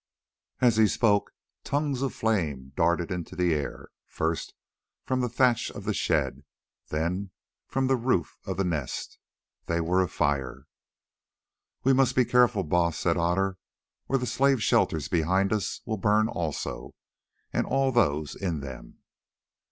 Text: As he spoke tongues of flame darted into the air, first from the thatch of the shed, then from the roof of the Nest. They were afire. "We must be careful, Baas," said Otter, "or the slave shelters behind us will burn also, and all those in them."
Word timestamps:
As 0.61 0.77
he 0.77 0.87
spoke 0.87 1.29
tongues 1.63 2.01
of 2.01 2.11
flame 2.11 2.73
darted 2.75 3.11
into 3.11 3.35
the 3.35 3.53
air, 3.53 3.89
first 4.07 4.55
from 5.05 5.21
the 5.21 5.29
thatch 5.29 5.69
of 5.69 5.83
the 5.83 5.93
shed, 5.93 6.43
then 6.89 7.29
from 7.67 7.85
the 7.85 7.95
roof 7.97 8.39
of 8.47 8.57
the 8.57 8.63
Nest. 8.63 9.19
They 9.67 9.79
were 9.79 10.01
afire. 10.01 10.65
"We 11.83 11.93
must 11.93 12.15
be 12.15 12.25
careful, 12.25 12.63
Baas," 12.63 12.97
said 12.97 13.15
Otter, 13.15 13.59
"or 14.09 14.17
the 14.17 14.25
slave 14.25 14.63
shelters 14.63 15.07
behind 15.07 15.53
us 15.53 15.81
will 15.85 15.97
burn 15.97 16.27
also, 16.27 16.95
and 17.53 17.67
all 17.67 17.91
those 17.91 18.33
in 18.35 18.61
them." 18.61 19.03